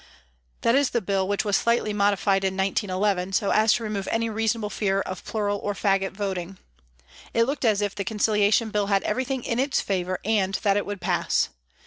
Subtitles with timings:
[0.61, 4.31] That is the Bill which was slightly modified in 1911, so as to remove any
[4.31, 6.57] reasonable fear of plural or faggot voting.
[7.35, 10.87] It looked as if the Conciliation Bill had everything in its favour and that it
[10.87, 11.49] would pass.